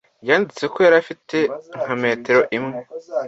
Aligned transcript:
yanditse 0.27 0.63
ko 0.73 0.77
yari 0.85 0.95
afite 1.03 1.37
nka 1.83 1.93
metero 2.03 2.41
imwe 2.57 2.79